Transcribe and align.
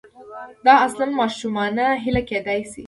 دا 0.65 0.73
اصلاً 0.87 1.05
ماشومانه 1.19 1.85
هیله 2.03 2.21
کېدای 2.29 2.61
شي. 2.71 2.79